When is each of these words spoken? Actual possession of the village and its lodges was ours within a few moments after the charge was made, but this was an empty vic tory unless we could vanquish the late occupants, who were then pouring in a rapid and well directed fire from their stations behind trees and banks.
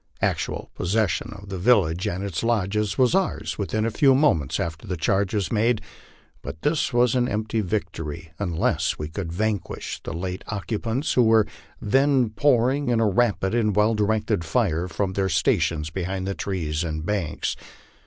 Actual 0.23 0.71
possession 0.73 1.31
of 1.31 1.49
the 1.49 1.59
village 1.59 2.07
and 2.07 2.23
its 2.23 2.41
lodges 2.41 2.97
was 2.97 3.13
ours 3.13 3.59
within 3.59 3.85
a 3.85 3.91
few 3.91 4.15
moments 4.15 4.59
after 4.59 4.87
the 4.87 4.97
charge 4.97 5.31
was 5.35 5.51
made, 5.51 5.79
but 6.41 6.63
this 6.63 6.91
was 6.91 7.13
an 7.13 7.27
empty 7.27 7.61
vic 7.61 7.91
tory 7.91 8.31
unless 8.39 8.97
we 8.97 9.07
could 9.07 9.31
vanquish 9.31 10.01
the 10.01 10.11
late 10.11 10.43
occupants, 10.47 11.13
who 11.13 11.21
were 11.21 11.45
then 11.79 12.31
pouring 12.31 12.89
in 12.89 12.99
a 12.99 13.05
rapid 13.07 13.53
and 13.53 13.75
well 13.75 13.93
directed 13.93 14.43
fire 14.43 14.87
from 14.87 15.13
their 15.13 15.29
stations 15.29 15.91
behind 15.91 16.35
trees 16.35 16.83
and 16.83 17.05
banks. 17.05 17.55